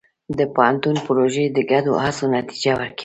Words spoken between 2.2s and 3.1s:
نتیجه ورکوي.